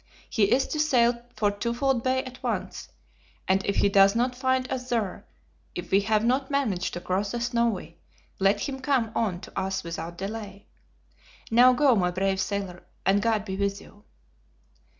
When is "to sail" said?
0.69-1.21